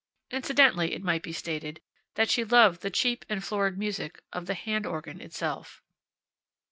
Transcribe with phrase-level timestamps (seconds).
[0.31, 1.79] Incidentally it might be stated
[2.15, 5.83] that she loved the cheap and florid music of the hand organ itself.